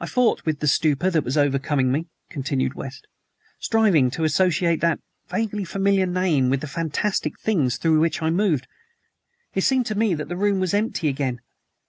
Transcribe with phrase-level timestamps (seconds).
[0.00, 3.06] "I fought with the stupor that was overcoming me," continued West,
[3.60, 8.66] "striving to associate that vaguely familiar name with the fantastic things through which I moved.
[9.54, 11.40] It seemed to me that the room was empty again.